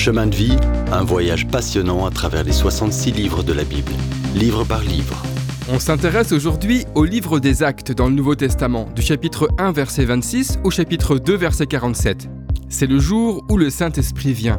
[0.00, 0.56] Chemin de vie,
[0.92, 3.92] un voyage passionnant à travers les 66 livres de la Bible,
[4.34, 5.22] livre par livre.
[5.70, 10.06] On s'intéresse aujourd'hui au livre des actes dans le Nouveau Testament, du chapitre 1 verset
[10.06, 12.30] 26 au chapitre 2 verset 47.
[12.70, 14.58] C'est le jour où le Saint-Esprit vient.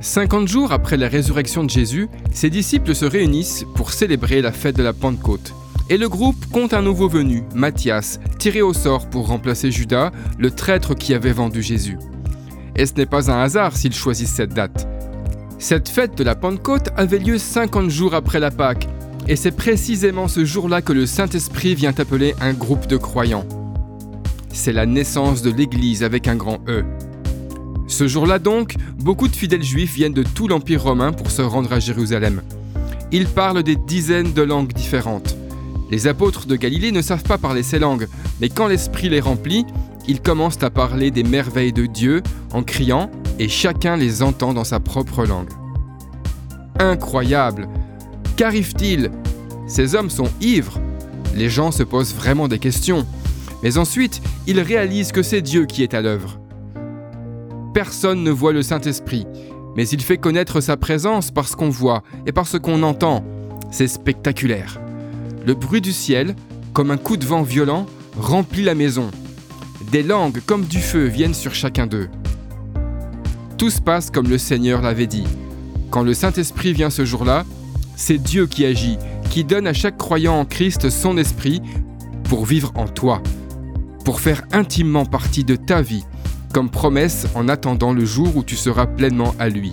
[0.00, 4.76] 50 jours après la résurrection de Jésus, ses disciples se réunissent pour célébrer la fête
[4.76, 5.54] de la Pentecôte.
[5.88, 10.50] Et le groupe compte un nouveau venu, Matthias, tiré au sort pour remplacer Judas, le
[10.50, 11.96] traître qui avait vendu Jésus.
[12.76, 14.86] Et ce n'est pas un hasard s'ils choisissent cette date.
[15.58, 18.86] Cette fête de la Pentecôte avait lieu 50 jours après la Pâque,
[19.28, 23.46] et c'est précisément ce jour-là que le Saint-Esprit vient appeler un groupe de croyants.
[24.52, 26.84] C'est la naissance de l'Église avec un grand E.
[27.88, 31.72] Ce jour-là donc, beaucoup de fidèles juifs viennent de tout l'Empire romain pour se rendre
[31.72, 32.42] à Jérusalem.
[33.10, 35.36] Ils parlent des dizaines de langues différentes.
[35.90, 38.08] Les apôtres de Galilée ne savent pas parler ces langues,
[38.40, 39.64] mais quand l'Esprit les remplit,
[40.08, 44.64] ils commencent à parler des merveilles de Dieu en criant, et chacun les entend dans
[44.64, 45.50] sa propre langue.
[46.78, 47.68] Incroyable
[48.36, 49.10] Qu'arrive-t-il?
[49.66, 50.78] Ces hommes sont ivres.
[51.34, 53.06] Les gens se posent vraiment des questions.
[53.62, 56.38] Mais ensuite, ils réalisent que c'est Dieu qui est à l'œuvre.
[57.72, 59.26] Personne ne voit le Saint-Esprit,
[59.74, 63.24] mais il fait connaître sa présence parce qu'on voit et parce qu'on entend.
[63.70, 64.80] C'est spectaculaire.
[65.46, 66.34] Le bruit du ciel,
[66.72, 67.86] comme un coup de vent violent,
[68.18, 69.10] remplit la maison.
[69.90, 72.08] Des langues comme du feu viennent sur chacun d'eux.
[73.56, 75.24] Tout se passe comme le Seigneur l'avait dit.
[75.90, 77.44] Quand le Saint-Esprit vient ce jour-là,
[77.94, 78.98] c'est Dieu qui agit,
[79.30, 81.62] qui donne à chaque croyant en Christ son esprit
[82.24, 83.22] pour vivre en toi,
[84.04, 86.04] pour faire intimement partie de ta vie,
[86.52, 89.72] comme promesse en attendant le jour où tu seras pleinement à lui.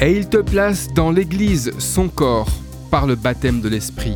[0.00, 2.50] Et il te place dans l'Église, son corps,
[2.90, 4.14] par le baptême de l'Esprit.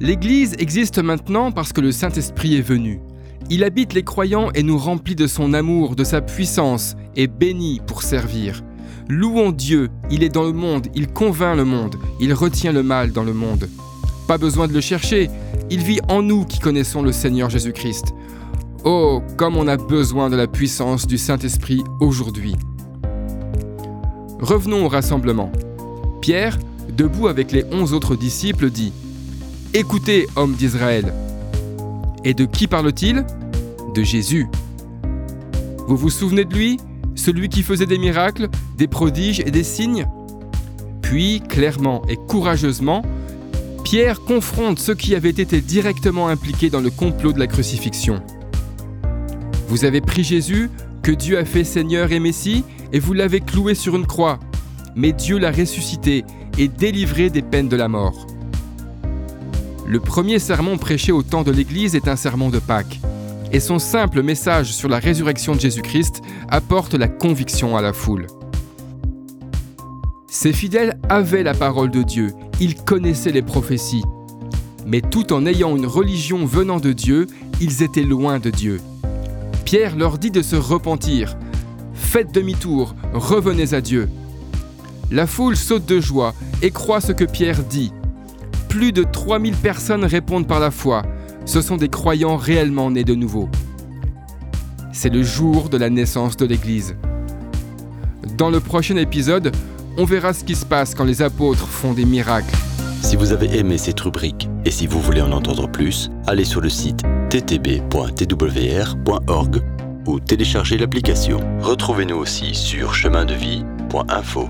[0.00, 3.00] L'Église existe maintenant parce que le Saint-Esprit est venu.
[3.48, 7.80] Il habite les croyants et nous remplit de son amour, de sa puissance, et bénit
[7.86, 8.62] pour servir.
[9.08, 13.12] Louons Dieu, il est dans le monde, il convainc le monde, il retient le mal
[13.12, 13.68] dans le monde.
[14.26, 15.30] Pas besoin de le chercher,
[15.70, 18.14] il vit en nous qui connaissons le Seigneur Jésus-Christ.
[18.84, 22.56] Oh, comme on a besoin de la puissance du Saint-Esprit aujourd'hui.
[24.40, 25.52] Revenons au rassemblement.
[26.20, 26.58] Pierre,
[26.96, 28.92] debout avec les onze autres disciples, dit
[29.76, 31.12] Écoutez, hommes d'Israël.
[32.22, 33.26] Et de qui parle-t-il?
[33.92, 34.46] De Jésus.
[35.88, 36.76] Vous vous souvenez de lui?
[37.16, 40.06] Celui qui faisait des miracles, des prodiges et des signes?
[41.02, 43.02] Puis, clairement et courageusement,
[43.82, 48.22] Pierre confronte ceux qui avaient été directement impliqués dans le complot de la crucifixion.
[49.66, 50.70] Vous avez pris Jésus,
[51.02, 52.62] que Dieu a fait Seigneur et Messie,
[52.92, 54.38] et vous l'avez cloué sur une croix.
[54.94, 56.24] Mais Dieu l'a ressuscité
[56.58, 58.28] et délivré des peines de la mort.
[59.86, 63.00] Le premier sermon prêché au temps de l'Église est un sermon de Pâques
[63.52, 68.26] et son simple message sur la résurrection de Jésus-Christ apporte la conviction à la foule.
[70.26, 74.02] Ces fidèles avaient la parole de Dieu, ils connaissaient les prophéties,
[74.86, 77.26] mais tout en ayant une religion venant de Dieu,
[77.60, 78.80] ils étaient loin de Dieu.
[79.64, 81.36] Pierre leur dit de se repentir.
[81.94, 84.08] Faites demi-tour, revenez à Dieu.
[85.12, 87.92] La foule saute de joie et croit ce que Pierre dit.
[88.74, 91.02] Plus de 3000 personnes répondent par la foi,
[91.44, 93.48] ce sont des croyants réellement nés de nouveau.
[94.90, 96.96] C'est le jour de la naissance de l'Église.
[98.36, 99.54] Dans le prochain épisode,
[99.96, 102.52] on verra ce qui se passe quand les apôtres font des miracles.
[103.00, 106.60] Si vous avez aimé cette rubrique et si vous voulez en entendre plus, allez sur
[106.60, 107.92] le site ttb.twr.org
[110.06, 111.38] ou téléchargez l'application.
[111.60, 114.48] Retrouvez-nous aussi sur chemindevie.info.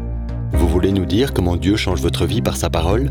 [0.55, 3.11] Vous voulez nous dire comment Dieu change votre vie par sa parole?